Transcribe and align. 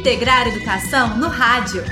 Integrar 0.00 0.48
Educação 0.48 1.18
no 1.18 1.28
Rádio. 1.28 1.84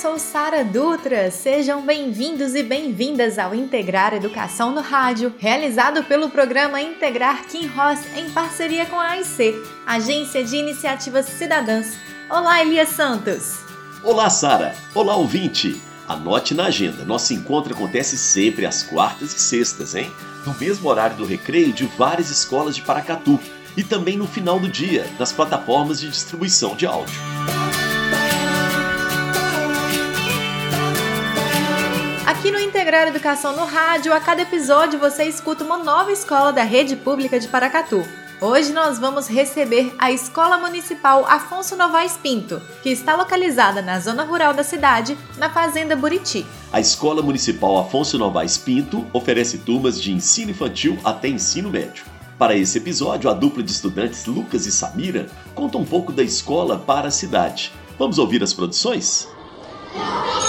Sou 0.00 0.16
Sara 0.16 0.64
Dutra. 0.64 1.28
Sejam 1.28 1.82
bem-vindos 1.82 2.54
e 2.54 2.62
bem-vindas 2.62 3.36
ao 3.36 3.52
Integrar 3.52 4.14
Educação 4.14 4.70
no 4.70 4.80
Rádio, 4.80 5.34
realizado 5.38 6.04
pelo 6.04 6.30
programa 6.30 6.80
Integrar 6.80 7.44
Kim 7.48 7.66
Ross 7.66 7.98
em 8.16 8.30
parceria 8.30 8.86
com 8.86 8.94
a 8.94 9.08
AIC, 9.08 9.60
Agência 9.84 10.44
de 10.44 10.56
Iniciativas 10.56 11.26
Cidadãs. 11.26 11.96
Olá, 12.30 12.62
Elias 12.62 12.90
Santos. 12.90 13.58
Olá, 14.04 14.30
Sara. 14.30 14.72
Olá, 14.94 15.16
ouvinte. 15.16 15.82
Anote 16.06 16.54
na 16.54 16.66
agenda, 16.66 17.04
nosso 17.04 17.34
encontro 17.34 17.74
acontece 17.74 18.16
sempre 18.16 18.66
às 18.66 18.84
quartas 18.84 19.34
e 19.34 19.40
sextas, 19.40 19.96
hein? 19.96 20.12
No 20.46 20.54
mesmo 20.54 20.88
horário 20.88 21.16
do 21.16 21.26
recreio 21.26 21.72
de 21.72 21.86
várias 21.98 22.30
escolas 22.30 22.76
de 22.76 22.82
Paracatu 22.82 23.38
e 23.76 23.82
também 23.82 24.16
no 24.16 24.28
final 24.28 24.60
do 24.60 24.68
dia, 24.68 25.10
nas 25.18 25.32
plataformas 25.32 25.98
de 25.98 26.08
distribuição 26.08 26.76
de 26.76 26.86
áudio. 26.86 27.20
Integrar 32.88 33.08
Educação 33.08 33.54
no 33.54 33.66
Rádio, 33.66 34.14
a 34.14 34.18
cada 34.18 34.40
episódio 34.40 34.98
você 34.98 35.24
escuta 35.24 35.62
uma 35.62 35.76
nova 35.76 36.10
escola 36.10 36.54
da 36.54 36.62
rede 36.62 36.96
pública 36.96 37.38
de 37.38 37.46
Paracatu. 37.46 38.02
Hoje 38.40 38.72
nós 38.72 38.98
vamos 38.98 39.28
receber 39.28 39.94
a 39.98 40.10
Escola 40.10 40.56
Municipal 40.56 41.26
Afonso 41.26 41.76
Novaes 41.76 42.16
Pinto, 42.16 42.62
que 42.82 42.88
está 42.88 43.14
localizada 43.14 43.82
na 43.82 44.00
zona 44.00 44.24
rural 44.24 44.54
da 44.54 44.64
cidade, 44.64 45.18
na 45.36 45.50
Fazenda 45.50 45.94
Buriti. 45.94 46.46
A 46.72 46.80
Escola 46.80 47.20
Municipal 47.20 47.76
Afonso 47.76 48.16
Novaes 48.16 48.56
Pinto 48.56 49.04
oferece 49.12 49.58
turmas 49.58 50.00
de 50.00 50.10
ensino 50.10 50.52
infantil 50.52 50.96
até 51.04 51.28
ensino 51.28 51.68
médio. 51.68 52.06
Para 52.38 52.56
esse 52.56 52.78
episódio, 52.78 53.28
a 53.28 53.34
dupla 53.34 53.62
de 53.62 53.70
estudantes 53.70 54.24
Lucas 54.24 54.64
e 54.64 54.72
Samira 54.72 55.26
conta 55.54 55.76
um 55.76 55.84
pouco 55.84 56.10
da 56.10 56.22
escola 56.22 56.78
para 56.78 57.08
a 57.08 57.10
cidade. 57.10 57.70
Vamos 57.98 58.18
ouvir 58.18 58.42
as 58.42 58.54
produções? 58.54 59.28
O 59.94 60.47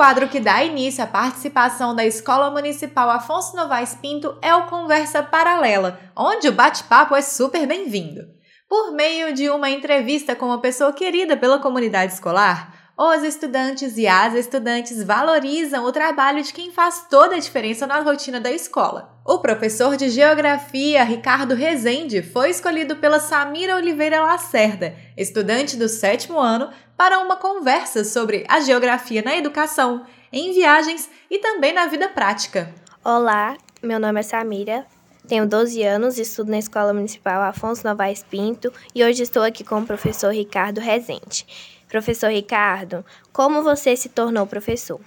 quadro 0.00 0.28
que 0.28 0.40
dá 0.40 0.64
início 0.64 1.04
à 1.04 1.06
participação 1.06 1.94
da 1.94 2.02
Escola 2.06 2.50
Municipal 2.50 3.10
Afonso 3.10 3.54
Novaes 3.54 3.94
Pinto 4.00 4.34
é 4.40 4.54
o 4.54 4.64
Conversa 4.64 5.22
Paralela, 5.22 6.00
onde 6.16 6.48
o 6.48 6.52
bate-papo 6.52 7.14
é 7.14 7.20
super 7.20 7.66
bem-vindo. 7.66 8.22
Por 8.66 8.92
meio 8.92 9.34
de 9.34 9.50
uma 9.50 9.68
entrevista 9.68 10.34
com 10.34 10.46
uma 10.46 10.58
pessoa 10.58 10.90
querida 10.94 11.36
pela 11.36 11.58
comunidade 11.58 12.14
escolar, 12.14 12.80
os 12.96 13.22
estudantes 13.22 13.98
e 13.98 14.06
as 14.06 14.34
estudantes 14.34 15.02
valorizam 15.02 15.84
o 15.84 15.92
trabalho 15.92 16.42
de 16.42 16.52
quem 16.52 16.70
faz 16.70 17.06
toda 17.08 17.36
a 17.36 17.38
diferença 17.38 17.86
na 17.86 18.00
rotina 18.00 18.40
da 18.40 18.50
escola. 18.50 19.18
O 19.26 19.38
professor 19.38 19.96
de 19.96 20.10
Geografia, 20.10 21.04
Ricardo 21.04 21.54
Rezende, 21.54 22.22
foi 22.22 22.50
escolhido 22.50 22.96
pela 22.96 23.20
Samira 23.20 23.76
Oliveira 23.76 24.22
Lacerda, 24.22 24.94
estudante 25.16 25.76
do 25.76 25.88
sétimo 25.88 26.38
ano, 26.38 26.70
para 27.00 27.18
uma 27.18 27.34
conversa 27.34 28.04
sobre 28.04 28.44
a 28.46 28.60
geografia 28.60 29.22
na 29.22 29.34
educação, 29.34 30.04
em 30.30 30.52
viagens 30.52 31.08
e 31.30 31.38
também 31.38 31.72
na 31.72 31.86
vida 31.86 32.10
prática. 32.10 32.74
Olá, 33.02 33.56
meu 33.82 33.98
nome 33.98 34.20
é 34.20 34.22
Samira, 34.22 34.84
tenho 35.26 35.48
12 35.48 35.82
anos, 35.82 36.18
estudo 36.18 36.50
na 36.50 36.58
Escola 36.58 36.92
Municipal 36.92 37.40
Afonso 37.40 37.86
Novaes 37.86 38.22
Pinto 38.22 38.70
e 38.94 39.02
hoje 39.02 39.22
estou 39.22 39.42
aqui 39.42 39.64
com 39.64 39.80
o 39.80 39.86
professor 39.86 40.28
Ricardo 40.28 40.78
Rezende. 40.78 41.46
Professor 41.88 42.28
Ricardo, 42.28 43.02
como 43.32 43.62
você 43.62 43.96
se 43.96 44.10
tornou 44.10 44.46
professor? 44.46 45.00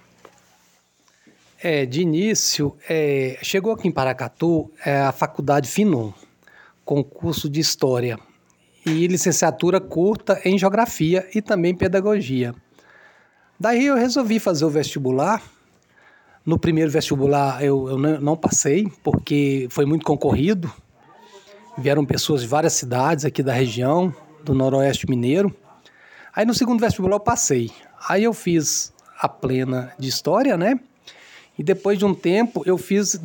É, 1.62 1.86
de 1.86 2.02
início, 2.02 2.76
é, 2.90 3.38
chegou 3.44 3.72
aqui 3.72 3.88
em 3.88 3.92
Paracatu 3.92 4.72
é, 4.84 4.98
a 5.02 5.12
faculdade 5.12 5.70
Finon, 5.70 6.12
com 6.84 7.04
curso 7.04 7.48
de 7.48 7.60
História 7.60 8.18
e 8.86 9.08
licenciatura 9.08 9.80
curta 9.80 10.40
em 10.44 10.58
Geografia 10.58 11.28
e 11.34 11.42
também 11.42 11.76
Pedagogia. 11.76 12.54
Daí 13.60 13.86
eu 13.86 13.96
resolvi 13.96 14.40
fazer 14.40 14.66
o 14.66 14.70
vestibular. 14.70 15.42
No 16.46 16.60
primeiro 16.60 16.92
vestibular 16.92 17.64
eu, 17.64 17.88
eu 17.90 17.98
não 17.98 18.36
passei, 18.36 18.88
porque 19.02 19.68
foi 19.70 19.86
muito 19.86 20.06
concorrido. 20.06 20.72
Vieram 21.78 22.06
pessoas 22.06 22.42
de 22.42 22.48
várias 22.48 22.74
cidades 22.74 23.26
aqui 23.26 23.42
da 23.42 23.54
região, 23.54 24.14
do 24.44 24.54
Noroeste 24.54 25.10
Mineiro. 25.10 25.56
Aí 26.36 26.46
no 26.46 26.54
segundo 26.54 26.82
vestibular 26.82 27.16
eu 27.16 27.20
passei. 27.22 27.72
Aí 28.10 28.24
eu 28.24 28.34
fiz 28.34 28.92
a 29.18 29.30
plena 29.30 29.94
de 29.98 30.10
história, 30.10 30.58
né? 30.58 30.80
E 31.58 31.64
depois 31.64 31.98
de 31.98 32.04
um 32.04 32.14
tempo 32.14 32.64
eu 32.66 32.78
fiz, 32.78 33.20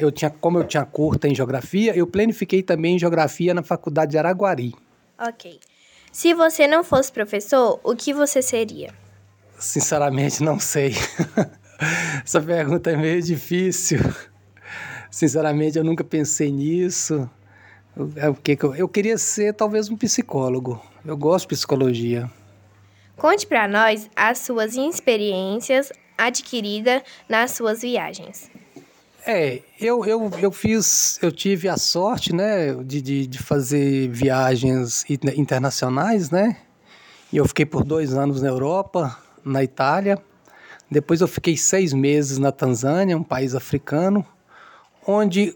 eu 0.00 0.10
tinha, 0.10 0.30
como 0.30 0.58
eu 0.58 0.64
tinha 0.64 0.84
curta 0.84 1.28
em 1.28 1.34
geografia, 1.34 1.94
eu 1.94 2.06
planifiquei 2.06 2.62
também 2.62 2.96
em 2.96 2.98
geografia 2.98 3.54
na 3.54 3.62
faculdade 3.62 4.12
de 4.12 4.18
Araguari. 4.18 4.74
Ok. 5.18 5.58
Se 6.12 6.32
você 6.32 6.66
não 6.66 6.84
fosse 6.84 7.12
professor, 7.12 7.80
o 7.82 7.94
que 7.94 8.12
você 8.14 8.40
seria? 8.40 8.94
Sinceramente, 9.58 10.42
não 10.42 10.58
sei. 10.58 10.94
Essa 12.24 12.40
pergunta 12.40 12.90
é 12.90 12.96
meio 12.96 13.20
difícil. 13.22 13.98
Sinceramente, 15.10 15.78
eu 15.78 15.84
nunca 15.84 16.04
pensei 16.04 16.50
nisso. 16.52 17.28
É 18.16 18.28
o 18.28 18.34
que 18.34 18.56
eu 18.76 18.88
queria 18.88 19.18
ser 19.18 19.54
talvez 19.54 19.90
um 19.90 19.96
psicólogo. 19.96 20.80
Eu 21.04 21.16
gosto 21.16 21.48
de 21.48 21.56
psicologia. 21.56 22.30
Conte 23.16 23.46
para 23.46 23.66
nós 23.66 24.08
as 24.14 24.38
suas 24.38 24.76
experiências 24.76 25.92
adquiridas 26.16 27.02
nas 27.28 27.52
suas 27.52 27.82
viagens. 27.82 28.48
É, 29.26 29.60
eu, 29.80 30.04
eu, 30.06 30.30
eu 30.40 30.50
fiz, 30.50 31.18
eu 31.20 31.30
tive 31.30 31.68
a 31.68 31.76
sorte, 31.76 32.34
né, 32.34 32.72
de, 32.74 33.02
de, 33.02 33.26
de 33.26 33.38
fazer 33.38 34.08
viagens 34.08 35.04
internacionais, 35.08 36.30
né? 36.30 36.56
E 37.32 37.36
eu 37.36 37.46
fiquei 37.46 37.66
por 37.66 37.84
dois 37.84 38.14
anos 38.14 38.40
na 38.40 38.48
Europa, 38.48 39.18
na 39.44 39.62
Itália. 39.62 40.18
Depois 40.90 41.20
eu 41.20 41.28
fiquei 41.28 41.56
seis 41.56 41.92
meses 41.92 42.38
na 42.38 42.50
Tanzânia, 42.50 43.16
um 43.16 43.22
país 43.22 43.54
africano, 43.54 44.24
onde 45.06 45.54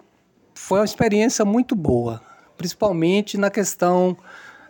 foi 0.54 0.80
uma 0.80 0.84
experiência 0.84 1.44
muito 1.44 1.74
boa, 1.74 2.20
principalmente 2.58 3.38
na 3.38 3.50
questão 3.50 4.16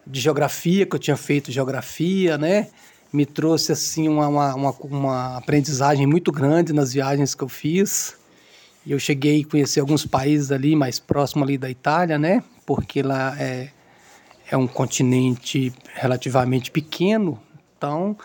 de 0.06 0.20
geografia, 0.20 0.86
que 0.86 0.94
eu 0.94 1.00
tinha 1.00 1.16
feito 1.16 1.50
geografia, 1.50 2.38
né? 2.38 2.69
Me 3.12 3.26
trouxe, 3.26 3.72
assim, 3.72 4.08
uma, 4.08 4.28
uma, 4.28 4.70
uma, 4.81 5.36
aprendizagem 5.36 6.06
muito 6.06 6.32
grande 6.32 6.72
nas 6.72 6.92
viagens 6.92 7.34
que 7.34 7.42
eu 7.42 7.48
fiz. 7.48 8.16
Eu 8.87 8.98
cheguei 8.98 9.43
a 9.43 9.50
conhecer 9.50 9.81
alguns 9.81 10.04
países 10.04 10.50
ali 10.50 10.75
mais 10.75 10.98
próximo 10.98 11.44
ali 11.44 11.56
da 11.56 11.70
Itália, 11.70 12.19
né? 12.19 12.43
Porque 12.66 13.03
lá 13.03 13.37
é, 13.41 13.70
é 14.50 14.56
um 14.56 14.66
continente 14.66 15.72
relativamente 15.94 16.70
pequeno, 16.70 17.41
então 17.76 18.16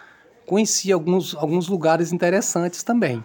conheci 0.45 0.91
alguns, 0.91 1.35
alguns 1.35 1.68
lugares 1.68 2.12
interessantes 2.12 2.81
também. 2.81 3.23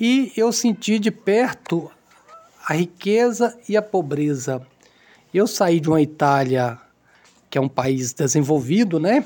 E 0.00 0.32
eu 0.36 0.52
senti 0.52 0.98
de 0.98 1.10
perto 1.10 1.90
a 2.66 2.74
riqueza 2.74 3.58
e 3.68 3.76
a 3.76 3.82
pobreza. 3.82 4.60
Eu 5.32 5.46
saí 5.46 5.78
de 5.80 5.88
uma 5.88 6.00
Itália 6.00 6.78
que 7.50 7.56
é 7.56 7.60
um 7.60 7.68
país 7.68 8.12
desenvolvido, 8.12 9.00
né? 9.00 9.24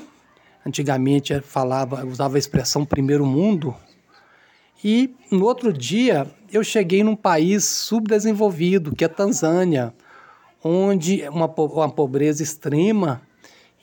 Antigamente 0.65 1.39
falava, 1.41 2.05
usava 2.05 2.37
a 2.37 2.39
expressão 2.39 2.85
primeiro 2.85 3.25
mundo. 3.25 3.75
E 4.83 5.15
no 5.31 5.45
outro 5.45 5.71
dia 5.71 6.27
eu 6.51 6.63
cheguei 6.63 7.03
num 7.03 7.15
país 7.15 7.63
subdesenvolvido, 7.63 8.93
que 8.93 9.03
é 9.03 9.07
a 9.07 9.09
Tanzânia, 9.09 9.93
onde 10.63 11.23
uma, 11.29 11.45
uma 11.45 11.89
pobreza 11.89 12.43
extrema. 12.43 13.21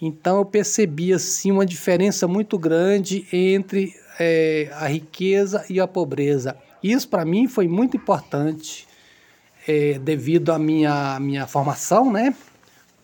Então 0.00 0.38
eu 0.38 0.44
percebi 0.44 1.12
assim 1.12 1.50
uma 1.50 1.64
diferença 1.64 2.29
muito 2.29 2.58
grande 2.58 3.26
entre 3.32 3.94
é, 4.19 4.70
a 4.75 4.87
riqueza 4.87 5.64
e 5.70 5.81
a 5.81 5.87
pobreza. 5.87 6.56
Isso 6.82 7.08
para 7.08 7.25
mim 7.25 7.49
foi 7.49 7.67
muito 7.67 7.97
importante 7.97 8.87
é, 9.67 9.99
devido 9.99 10.52
à 10.52 10.58
minha, 10.58 11.19
minha 11.19 11.47
formação, 11.47 12.12
né? 12.12 12.35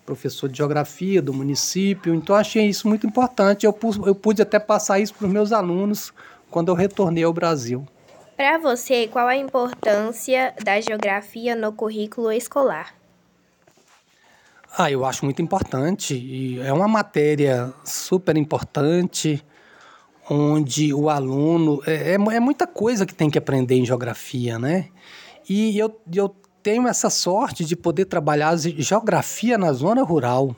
Professor 0.04 0.48
de 0.48 0.58
geografia 0.58 1.20
do 1.20 1.34
município, 1.34 2.14
então 2.14 2.37
achei 2.37 2.66
isso 2.66 2.87
muito 2.87 3.06
importante. 3.06 3.66
Eu, 3.66 3.76
eu 4.06 4.14
pude 4.14 4.40
até 4.40 4.58
passar 4.58 5.00
isso 5.00 5.14
para 5.14 5.26
os 5.26 5.32
meus 5.32 5.52
alunos 5.52 6.12
quando 6.56 6.70
eu 6.70 6.75
retornei 6.75 7.23
ao 7.23 7.35
Brasil. 7.35 7.87
Para 8.35 8.56
você, 8.56 9.06
qual 9.08 9.29
a 9.29 9.37
importância 9.37 10.55
da 10.64 10.81
geografia 10.81 11.55
no 11.55 11.70
currículo 11.70 12.32
escolar? 12.32 12.94
Ah, 14.75 14.91
eu 14.91 15.05
acho 15.05 15.26
muito 15.26 15.43
importante. 15.43 16.14
E 16.14 16.58
é 16.61 16.73
uma 16.73 16.88
matéria 16.88 17.75
super 17.85 18.38
importante, 18.38 19.44
onde 20.31 20.94
o 20.94 21.11
aluno. 21.11 21.82
É, 21.87 22.12
é, 22.12 22.14
é 22.14 22.41
muita 22.41 22.67
coisa 22.67 23.05
que 23.05 23.14
tem 23.14 23.29
que 23.29 23.37
aprender 23.37 23.75
em 23.75 23.85
geografia, 23.85 24.58
né? 24.58 24.88
E 25.47 25.79
eu, 25.79 25.94
eu 26.11 26.35
tenho 26.62 26.88
essa 26.88 27.11
sorte 27.11 27.67
de 27.67 27.76
poder 27.76 28.06
trabalhar 28.06 28.56
geografia 28.56 29.58
na 29.58 29.75
zona 29.75 30.03
rural, 30.03 30.56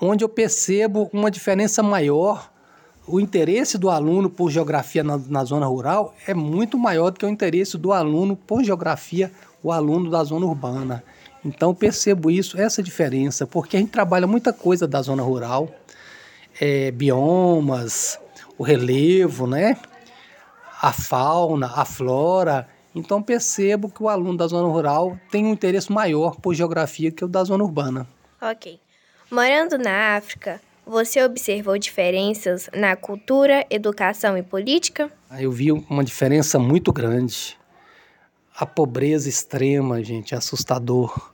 onde 0.00 0.24
eu 0.24 0.28
percebo 0.28 1.08
uma 1.12 1.30
diferença 1.30 1.84
maior. 1.84 2.52
O 3.08 3.18
interesse 3.18 3.78
do 3.78 3.90
aluno 3.90 4.28
por 4.28 4.50
geografia 4.50 5.02
na, 5.02 5.16
na 5.16 5.44
zona 5.44 5.66
rural 5.66 6.14
é 6.26 6.34
muito 6.34 6.78
maior 6.78 7.10
do 7.10 7.18
que 7.18 7.26
o 7.26 7.28
interesse 7.28 7.76
do 7.76 7.92
aluno 7.92 8.36
por 8.36 8.62
geografia, 8.62 9.32
o 9.62 9.72
aluno 9.72 10.10
da 10.10 10.22
zona 10.22 10.46
urbana. 10.46 11.02
Então 11.44 11.74
percebo 11.74 12.30
isso, 12.30 12.60
essa 12.60 12.82
diferença, 12.82 13.46
porque 13.46 13.76
a 13.76 13.80
gente 13.80 13.90
trabalha 13.90 14.26
muita 14.26 14.52
coisa 14.52 14.86
da 14.86 15.00
zona 15.00 15.22
rural, 15.22 15.68
é, 16.60 16.90
biomas, 16.90 18.18
o 18.58 18.62
relevo, 18.62 19.46
né? 19.46 19.76
a 20.80 20.92
fauna, 20.92 21.72
a 21.74 21.84
flora. 21.84 22.68
Então 22.94 23.22
percebo 23.22 23.90
que 23.90 24.02
o 24.02 24.08
aluno 24.08 24.36
da 24.36 24.46
zona 24.46 24.68
rural 24.68 25.18
tem 25.30 25.44
um 25.44 25.52
interesse 25.52 25.90
maior 25.92 26.36
por 26.36 26.54
geografia 26.54 27.10
que 27.10 27.24
o 27.24 27.28
da 27.28 27.44
zona 27.44 27.64
urbana. 27.64 28.06
Ok. 28.40 28.80
Morando 29.30 29.76
na 29.76 30.16
África, 30.16 30.60
você 30.88 31.22
observou 31.22 31.76
diferenças 31.76 32.70
na 32.74 32.96
cultura, 32.96 33.66
educação 33.68 34.38
e 34.38 34.42
política? 34.42 35.12
Eu 35.38 35.52
vi 35.52 35.70
uma 35.70 36.02
diferença 36.02 36.58
muito 36.58 36.90
grande. 36.92 37.58
A 38.58 38.64
pobreza 38.64 39.28
extrema, 39.28 40.02
gente, 40.02 40.34
é 40.34 40.38
assustador. 40.38 41.32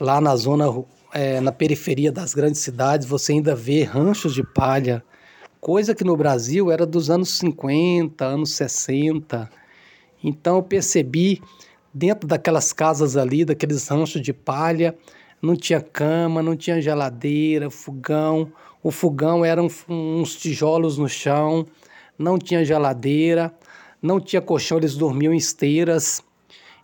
Lá 0.00 0.20
na 0.20 0.36
zona, 0.36 0.66
é, 1.12 1.40
na 1.40 1.50
periferia 1.50 2.12
das 2.12 2.32
grandes 2.32 2.60
cidades, 2.60 3.08
você 3.08 3.32
ainda 3.32 3.56
vê 3.56 3.82
ranchos 3.82 4.32
de 4.32 4.44
palha, 4.44 5.02
coisa 5.60 5.92
que 5.92 6.04
no 6.04 6.16
Brasil 6.16 6.70
era 6.70 6.86
dos 6.86 7.10
anos 7.10 7.30
50, 7.30 8.24
anos 8.24 8.52
60. 8.52 9.50
Então 10.22 10.56
eu 10.56 10.62
percebi 10.62 11.42
dentro 11.92 12.28
daquelas 12.28 12.72
casas 12.72 13.16
ali, 13.16 13.44
daqueles 13.44 13.88
ranchos 13.88 14.22
de 14.22 14.32
palha, 14.32 14.96
não 15.42 15.56
tinha 15.56 15.80
cama, 15.80 16.42
não 16.42 16.54
tinha 16.54 16.80
geladeira, 16.80 17.68
fogão. 17.68 18.52
O 18.86 18.92
fogão 18.92 19.44
eram 19.44 19.66
uns 19.88 20.36
tijolos 20.36 20.96
no 20.96 21.08
chão, 21.08 21.66
não 22.16 22.38
tinha 22.38 22.64
geladeira, 22.64 23.52
não 24.00 24.20
tinha 24.20 24.40
colchão, 24.40 24.78
eles 24.78 24.94
dormiam 24.94 25.34
em 25.34 25.36
esteiras. 25.36 26.22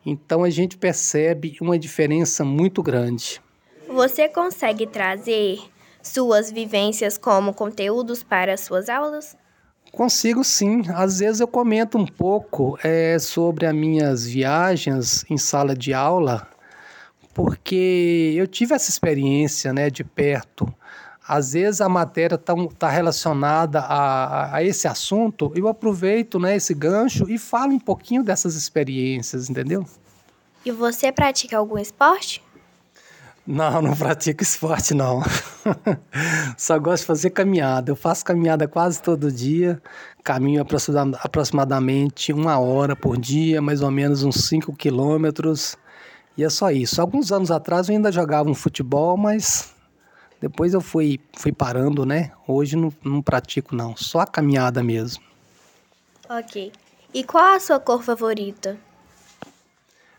Então 0.04 0.43
a 0.43 0.50
gente 0.50 0.76
percebe 0.76 1.56
uma 1.60 1.78
diferença 1.78 2.44
muito 2.44 2.82
grande. 2.82 3.40
Você 3.87 4.28
consegue 4.28 4.84
trazer 4.84 5.60
suas 6.02 6.50
vivências 6.50 7.16
como 7.16 7.54
conteúdos 7.54 8.25
para 8.25 8.56
suas 8.56 8.88
aulas? 8.88 9.37
Consigo 9.93 10.43
sim. 10.43 10.82
Às 10.93 11.20
vezes 11.20 11.40
eu 11.40 11.46
comento 11.46 11.96
um 11.99 12.06
pouco 12.06 12.76
é, 12.82 13.16
sobre 13.20 13.64
as 13.64 13.75
minhas 13.76 14.26
viagens 14.26 15.25
em 15.31 15.38
sala 15.38 15.76
de 15.76 15.94
aula, 15.94 16.49
porque 17.32 18.34
eu 18.37 18.49
tive 18.49 18.75
essa 18.75 18.90
experiência 18.90 19.72
né, 19.72 19.88
de 19.88 20.02
perto. 20.02 20.66
Às 21.26 21.52
vezes 21.52 21.80
a 21.80 21.88
matéria 21.88 22.34
está 22.34 22.54
tá 22.78 22.88
relacionada 22.88 23.80
a, 23.80 24.56
a, 24.56 24.62
esse 24.64 24.88
assunto, 24.88 25.52
eu 25.54 25.69
aproveito 25.69 26.38
né, 26.38 26.56
esse 26.56 26.74
gancho 26.74 27.28
e 27.28 27.38
falo 27.38 27.72
um 27.72 27.78
pouquinho 27.78 28.24
dessas 28.24 28.54
experiências, 28.54 29.48
entendeu? 29.48 29.86
E 30.64 30.70
você 30.70 31.12
pratica 31.12 31.56
algum 31.56 31.78
esporte? 31.78 32.42
Não, 33.44 33.82
não 33.82 33.96
pratico 33.96 34.42
esporte, 34.42 34.94
não. 34.94 35.20
Só 36.56 36.78
gosto 36.78 37.02
de 37.02 37.06
fazer 37.06 37.30
caminhada. 37.30 37.90
Eu 37.90 37.96
faço 37.96 38.25
caminhada 38.25 38.68
quase 38.68 39.02
todo 39.02 39.32
dia. 39.32 39.82
Caminho 40.22 40.64
aproximadamente 41.20 42.32
uma 42.32 42.60
hora 42.60 42.94
por 42.94 43.18
dia, 43.18 43.60
mais 43.60 43.82
ou 43.82 43.90
menos 43.90 44.22
uns 44.22 44.44
5 44.46 44.72
quilômetros. 44.76 45.76
E 46.36 46.44
é 46.44 46.48
só 46.48 46.70
isso. 46.70 47.00
Alguns 47.00 47.32
anos 47.32 47.50
atrás 47.50 47.88
eu 47.88 47.96
ainda 47.96 48.12
jogava 48.12 48.48
um 48.48 48.54
futebol, 48.54 49.16
mas 49.16 49.71
depois 50.42 50.74
eu 50.74 50.80
fui, 50.80 51.20
fui 51.36 51.52
parando, 51.52 52.04
né? 52.04 52.32
Hoje 52.48 52.74
não, 52.74 52.92
não 53.04 53.22
pratico, 53.22 53.76
não. 53.76 53.96
Só 53.96 54.18
a 54.18 54.26
caminhada 54.26 54.82
mesmo. 54.82 55.22
Ok. 56.28 56.72
E 57.14 57.22
qual 57.22 57.54
a 57.54 57.60
sua 57.60 57.78
cor 57.78 58.02
favorita? 58.02 58.76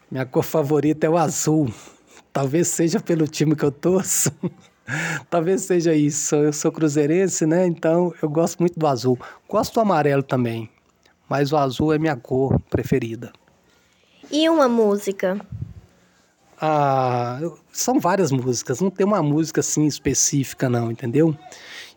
Minha 0.10 0.26
cor 0.26 0.44
favorita 0.44 1.06
é 1.06 1.10
o 1.10 1.18
azul. 1.18 1.70
Talvez 2.32 2.70
seja 2.70 3.02
pelo 3.02 3.28
time 3.28 3.54
que 3.54 3.66
eu 3.66 3.72
torço. 3.72 4.32
Talvez 5.30 5.64
seja 5.64 5.94
isso. 5.94 6.36
Eu 6.36 6.54
sou 6.54 6.72
cruzeirense, 6.72 7.46
né? 7.46 7.68
Então 7.68 8.14
eu 8.22 8.30
gosto 8.30 8.60
muito 8.62 8.80
do 8.80 8.88
azul. 8.88 9.20
Gosto 9.50 9.74
do 9.74 9.82
amarelo 9.82 10.24
também. 10.24 10.70
Mas 11.28 11.52
o 11.52 11.58
azul 11.58 11.92
é 11.92 12.00
minha 12.00 12.16
cor 12.16 12.58
preferida. 12.70 13.34
E 14.32 14.48
uma 14.48 14.70
música? 14.70 15.46
Ah, 16.66 17.42
são 17.74 18.00
várias 18.00 18.32
músicas. 18.32 18.80
Não 18.80 18.90
tem 18.90 19.06
uma 19.06 19.22
música 19.22 19.60
assim 19.60 19.86
específica, 19.86 20.70
não, 20.70 20.90
entendeu? 20.90 21.38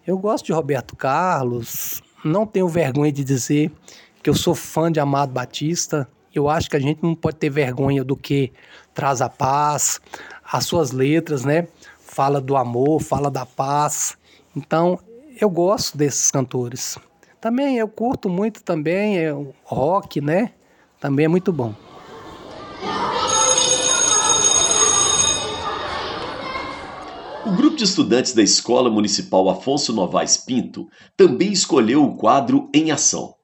Eu 0.05 0.19
gosto 0.19 0.47
de 0.47 0.53
Roberto 0.53 0.97
Carlos. 0.97 2.03
Não 2.25 2.45
tenho 2.45 2.67
vergonha 2.67 3.13
de 3.13 3.23
dizer 3.23 3.71
que 4.21 4.29
eu 4.29 4.35
sou 4.35 4.57
fã 4.57 4.91
de 4.91 4.99
Amado 4.99 5.31
Batista. 5.31 6.09
Eu 6.35 6.49
acho 6.49 6.69
que 6.69 6.75
a 6.75 6.81
gente 6.81 7.01
não 7.01 7.15
pode 7.15 7.37
ter 7.37 7.49
vergonha 7.49 8.03
do 8.03 8.17
que 8.17 8.53
traz 8.93 9.23
a 9.23 9.29
paz. 9.29 10.01
As 10.43 10.65
suas 10.65 10.91
letras, 10.91 11.45
né? 11.45 11.69
Fala 12.01 12.41
do 12.41 12.57
amor, 12.57 13.01
fala 13.01 13.31
da 13.31 13.47
paz. 13.47 14.19
Então, 14.57 14.99
eu 15.41 15.49
gosto 15.49 15.97
desses 15.97 16.29
cantores. 16.29 16.99
Também 17.41 17.79
eu 17.79 17.87
curto 17.87 18.29
muito 18.29 18.65
também 18.65 19.17
é, 19.17 19.33
o 19.33 19.55
rock, 19.63 20.21
né? 20.21 20.51
Também 20.99 21.27
é 21.27 21.29
muito 21.29 21.53
bom. 21.53 21.73
O 27.47 27.53
grupo 27.53 27.77
de 27.77 27.85
estudantes 27.85 28.33
da 28.33 28.43
Escola 28.43 28.91
Municipal 28.91 29.49
Afonso 29.49 29.93
Novaes 29.93 30.37
Pinto 30.37 30.89
também 31.17 31.53
escolheu 31.53 32.03
o 32.03 32.17
quadro 32.17 32.69
Em 32.75 32.91
Ação. 32.91 33.37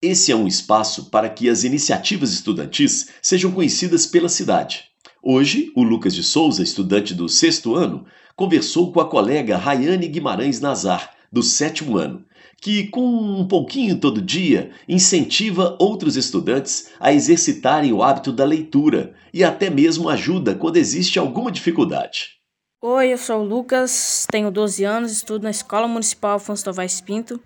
Esse 0.00 0.30
é 0.30 0.36
um 0.36 0.46
espaço 0.46 1.10
para 1.10 1.28
que 1.28 1.48
as 1.48 1.64
iniciativas 1.64 2.32
estudantis 2.32 3.08
sejam 3.20 3.50
conhecidas 3.50 4.06
pela 4.06 4.28
cidade. 4.28 4.84
Hoje, 5.20 5.72
o 5.74 5.82
Lucas 5.82 6.14
de 6.14 6.22
Souza, 6.22 6.62
estudante 6.62 7.12
do 7.12 7.28
sexto 7.28 7.74
ano, 7.74 8.06
conversou 8.36 8.92
com 8.92 9.00
a 9.00 9.10
colega 9.10 9.56
Rayane 9.56 10.06
Guimarães 10.06 10.60
Nazar, 10.60 11.10
do 11.32 11.42
sétimo 11.42 11.98
ano, 11.98 12.24
que, 12.62 12.86
com 12.86 13.04
um 13.40 13.48
pouquinho 13.48 13.98
todo 13.98 14.22
dia, 14.22 14.70
incentiva 14.88 15.76
outros 15.80 16.16
estudantes 16.16 16.90
a 17.00 17.12
exercitarem 17.12 17.92
o 17.92 18.04
hábito 18.04 18.30
da 18.30 18.44
leitura 18.44 19.14
e 19.34 19.42
até 19.42 19.68
mesmo 19.68 20.08
ajuda 20.08 20.54
quando 20.54 20.76
existe 20.76 21.18
alguma 21.18 21.50
dificuldade. 21.50 22.37
Oi, 22.80 23.12
eu 23.12 23.18
sou 23.18 23.40
o 23.40 23.44
Lucas, 23.44 24.24
tenho 24.30 24.52
12 24.52 24.84
anos, 24.84 25.10
estudo 25.10 25.42
na 25.42 25.50
Escola 25.50 25.88
Municipal 25.88 26.36
Afonso 26.36 26.64
Novaes 26.64 27.00
Pinto 27.00 27.42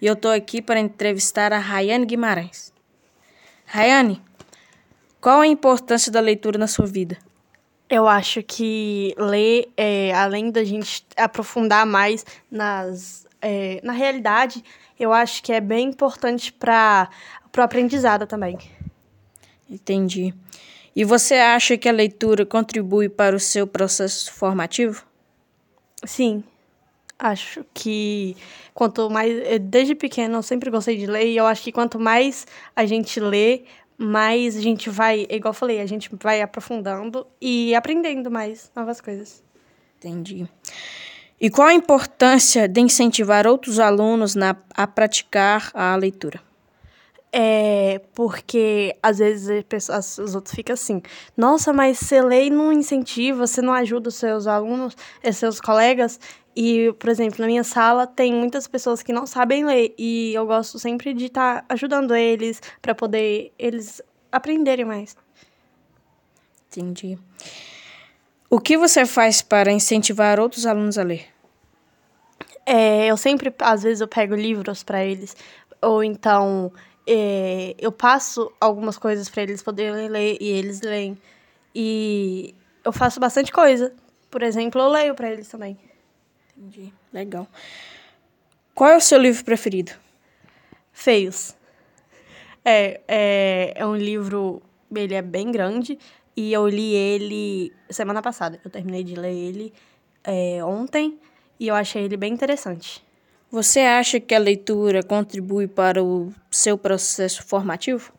e 0.00 0.06
eu 0.06 0.14
estou 0.14 0.30
aqui 0.30 0.62
para 0.62 0.80
entrevistar 0.80 1.52
a 1.52 1.58
Rayane 1.58 2.06
Guimarães. 2.06 2.72
Rayane, 3.66 4.22
qual 5.20 5.40
a 5.40 5.46
importância 5.46 6.10
da 6.10 6.18
leitura 6.18 6.56
na 6.58 6.66
sua 6.66 6.86
vida? 6.86 7.18
Eu 7.90 8.08
acho 8.08 8.42
que 8.42 9.14
ler, 9.18 9.70
é, 9.76 10.14
além 10.14 10.50
da 10.50 10.64
gente 10.64 11.04
aprofundar 11.14 11.84
mais 11.84 12.24
nas, 12.50 13.26
é, 13.42 13.82
na 13.84 13.92
realidade, 13.92 14.64
eu 14.98 15.12
acho 15.12 15.42
que 15.42 15.52
é 15.52 15.60
bem 15.60 15.88
importante 15.88 16.50
para 16.54 17.10
o 17.54 17.60
aprendizado 17.60 18.26
também. 18.26 18.56
Entendi. 19.68 20.34
E 20.94 21.04
você 21.04 21.34
acha 21.34 21.76
que 21.76 21.88
a 21.88 21.92
leitura 21.92 22.44
contribui 22.44 23.08
para 23.08 23.36
o 23.36 23.40
seu 23.40 23.66
processo 23.66 24.32
formativo? 24.32 25.04
Sim, 26.04 26.42
Acho 27.20 27.66
que 27.74 28.34
quanto 28.72 29.10
mais. 29.10 29.30
Eh, 29.46 29.58
desde 29.58 29.94
pequeno 29.94 30.38
eu 30.38 30.42
sempre 30.42 30.70
gostei 30.70 30.96
de 30.96 31.04
ler, 31.04 31.26
e 31.26 31.36
eu 31.36 31.46
acho 31.46 31.62
que 31.62 31.70
quanto 31.70 32.00
mais 32.00 32.46
a 32.74 32.86
gente 32.86 33.20
lê, 33.20 33.64
mais 33.98 34.56
a 34.56 34.60
gente 34.62 34.88
vai, 34.88 35.26
igual 35.28 35.50
eu 35.50 35.54
falei, 35.54 35.82
a 35.82 35.86
gente 35.86 36.08
vai 36.18 36.40
aprofundando 36.40 37.26
e 37.38 37.74
aprendendo 37.74 38.30
mais 38.30 38.72
novas 38.74 39.02
coisas. 39.02 39.42
Entendi. 39.98 40.48
E 41.38 41.50
qual 41.50 41.68
a 41.68 41.74
importância 41.74 42.66
de 42.66 42.80
incentivar 42.80 43.46
outros 43.46 43.78
alunos 43.78 44.34
na, 44.34 44.56
a 44.74 44.86
praticar 44.86 45.70
a 45.74 45.94
leitura? 45.96 46.40
É 47.32 48.00
porque 48.12 48.96
às 49.00 49.18
vezes 49.18 49.62
pessoas, 49.64 50.18
os 50.18 50.34
outros 50.34 50.52
ficam 50.52 50.74
assim, 50.74 51.00
nossa, 51.36 51.72
mas 51.72 51.98
você 51.98 52.20
lê 52.20 52.46
e 52.46 52.50
não 52.50 52.72
incentiva, 52.72 53.46
você 53.46 53.62
não 53.62 53.72
ajuda 53.72 54.08
os 54.08 54.16
seus 54.16 54.48
alunos, 54.48 54.96
os 55.24 55.36
seus 55.36 55.60
colegas. 55.60 56.18
E, 56.56 56.92
por 56.98 57.08
exemplo, 57.08 57.40
na 57.40 57.46
minha 57.46 57.62
sala 57.62 58.04
tem 58.06 58.34
muitas 58.34 58.66
pessoas 58.66 59.02
que 59.02 59.12
não 59.12 59.26
sabem 59.26 59.64
ler 59.64 59.94
e 59.96 60.34
eu 60.34 60.44
gosto 60.44 60.78
sempre 60.78 61.14
de 61.14 61.26
estar 61.26 61.62
tá 61.62 61.74
ajudando 61.74 62.14
eles 62.16 62.60
para 62.82 62.94
poder 62.94 63.52
eles 63.56 64.02
aprenderem 64.32 64.84
mais. 64.84 65.16
Entendi. 66.66 67.16
O 68.48 68.58
que 68.58 68.76
você 68.76 69.06
faz 69.06 69.40
para 69.40 69.70
incentivar 69.70 70.40
outros 70.40 70.66
alunos 70.66 70.98
a 70.98 71.04
ler? 71.04 71.26
É, 72.66 73.06
eu 73.06 73.16
sempre, 73.16 73.54
às 73.60 73.84
vezes, 73.84 74.00
eu 74.00 74.08
pego 74.08 74.34
livros 74.34 74.82
para 74.82 75.04
eles, 75.04 75.36
ou 75.80 76.04
então 76.04 76.72
é, 77.06 77.74
eu 77.78 77.90
passo 77.90 78.52
algumas 78.60 78.98
coisas 78.98 79.28
para 79.28 79.42
eles 79.42 79.62
poderem 79.62 80.08
ler 80.08 80.36
e 80.40 80.48
eles 80.48 80.80
leem. 80.80 81.18
E 81.74 82.54
eu 82.84 82.92
faço 82.92 83.20
bastante 83.20 83.52
coisa. 83.52 83.92
Por 84.30 84.42
exemplo, 84.42 84.80
eu 84.80 84.88
leio 84.88 85.14
para 85.14 85.30
eles 85.30 85.48
também. 85.48 85.78
Entendi. 86.56 86.92
Legal. 87.12 87.48
Qual 88.74 88.90
é 88.90 88.96
o 88.96 89.00
seu 89.00 89.18
livro 89.18 89.44
preferido? 89.44 89.92
Feios. 90.92 91.56
É, 92.64 93.00
é, 93.08 93.72
é 93.76 93.86
um 93.86 93.96
livro, 93.96 94.62
ele 94.94 95.14
é 95.14 95.22
bem 95.22 95.50
grande 95.50 95.98
e 96.36 96.52
eu 96.52 96.68
li 96.68 96.94
ele 96.94 97.72
semana 97.88 98.22
passada. 98.22 98.60
Eu 98.64 98.70
terminei 98.70 99.02
de 99.02 99.14
ler 99.14 99.34
ele 99.34 99.72
é, 100.22 100.64
ontem 100.64 101.18
e 101.58 101.68
eu 101.68 101.74
achei 101.74 102.04
ele 102.04 102.16
bem 102.16 102.32
interessante. 102.32 103.04
Você 103.50 103.80
acha 103.80 104.20
que 104.20 104.32
a 104.32 104.38
leitura 104.38 105.02
contribui 105.02 105.66
para 105.66 106.04
o 106.04 106.32
seu 106.48 106.78
processo 106.78 107.42
formativo? 107.42 108.12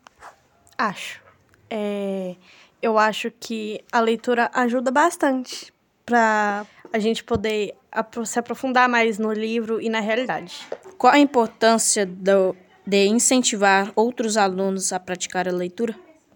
Acho. 0.76 1.22
É, 1.70 2.36
eu 2.82 2.98
acho 2.98 3.30
que 3.40 3.82
a 3.90 4.00
leitura 4.00 4.50
ajuda 4.52 4.90
bastante 4.90 5.72
para 6.04 6.66
a 6.92 6.98
gente 6.98 7.24
poder 7.24 7.74
se 8.26 8.38
aprofundar 8.38 8.90
mais 8.90 9.18
no 9.18 9.32
livro 9.32 9.80
e 9.80 9.88
na 9.88 10.00
realidade. 10.00 10.68
Qual 10.98 11.14
a 11.14 11.18
importância 11.18 12.04
do, 12.04 12.54
de 12.86 13.06
incentivar 13.06 13.90
outros 13.96 14.36
alunos 14.36 14.92
a 14.92 15.00
praticar 15.00 15.48
a 15.48 15.52
leitura? 15.52 15.94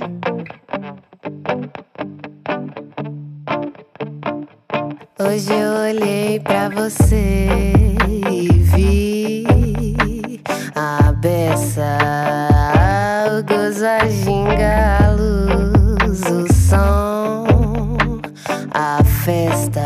Hoje 5.19 5.53
eu 5.53 5.73
olhei 5.87 6.39
para 6.39 6.69
você 6.69 7.47
e 8.27 8.47
vi 8.49 9.45
a 10.73 11.11
beça, 11.11 11.99
o 13.37 13.43
gozo, 13.43 13.85
a 13.85 14.07
ginga, 14.07 14.97
a 15.03 15.11
luz, 15.11 16.21
o 16.21 16.51
som, 16.51 17.45
a 18.71 19.03
festa. 19.03 19.83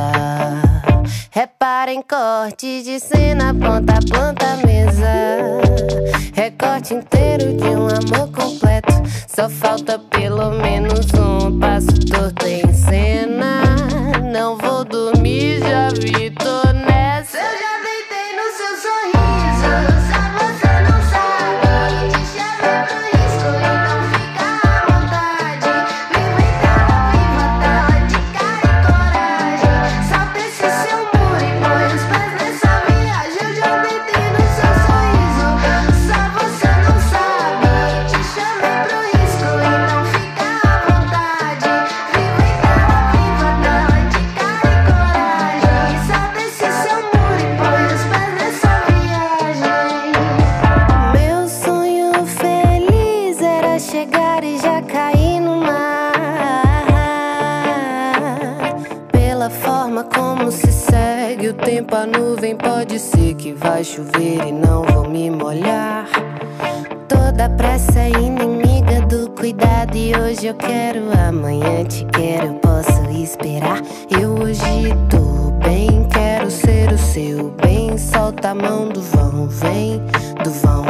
Reparem 1.32 2.02
corte 2.02 2.82
de 2.82 2.98
cena, 3.02 3.54
ponta 3.54 3.96
a 3.96 4.00
ponta, 4.00 4.56
mesa. 4.66 5.44
Recorte 6.34 6.94
inteiro 6.94 7.54
de 7.56 7.63
amor 7.94 8.33
nuvem 62.44 62.58
pode 62.58 63.00
ser 63.00 63.36
que 63.36 63.54
vai 63.54 63.86
chover 63.86 64.46
e 64.46 64.52
não 64.52 64.84
vou 64.84 65.08
me 65.08 65.30
molhar. 65.30 66.06
Toda 67.08 67.50
pressa 67.50 68.00
é 68.00 68.10
inimiga 68.10 69.00
do 69.08 69.30
cuidado 69.32 69.96
e 69.96 70.14
hoje 70.14 70.48
eu 70.48 70.54
quero, 70.56 71.04
amanhã 71.18 71.86
te 71.86 72.06
quero, 72.06 72.48
eu 72.48 72.54
posso 72.56 73.10
esperar. 73.12 73.82
Eu 74.10 74.32
hoje 74.34 74.90
tô 75.10 75.52
bem, 75.64 76.06
quero 76.12 76.52
ser 76.52 76.92
o 76.92 76.98
seu 76.98 77.52
bem. 77.52 77.98
Solta 77.98 78.50
a 78.50 78.56
mão 78.56 78.90
do 78.90 79.02
vão, 79.02 79.48
vem, 79.48 80.02
do 80.44 80.52
vão, 80.52 80.83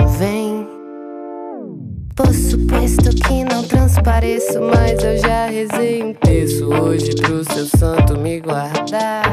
transpareço, 4.03 4.61
mas 4.61 5.01
eu 5.03 5.17
já 5.17 5.45
rezei 5.45 6.03
um 6.03 6.13
terço 6.13 6.67
hoje 6.67 7.15
pro 7.15 7.43
seu 7.45 7.65
santo 7.65 8.17
me 8.17 8.41
guardar. 8.41 9.23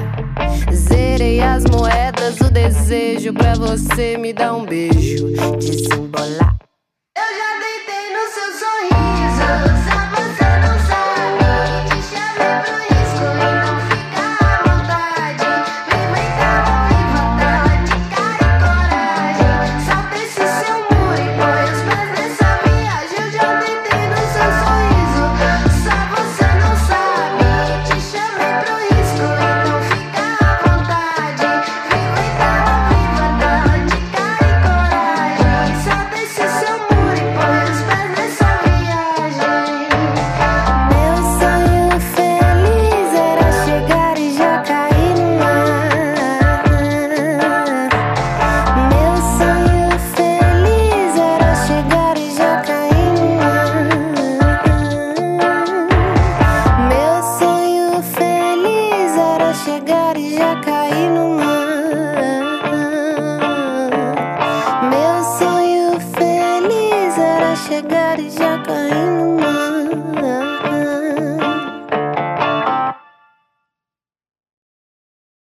Zerei 0.72 1.40
as 1.40 1.64
moedas, 1.64 2.40
o 2.40 2.50
desejo 2.50 3.34
pra 3.34 3.54
você 3.54 4.16
me 4.16 4.32
dar 4.32 4.54
um 4.54 4.64
beijo, 4.64 5.26
desembolar. 5.58 6.56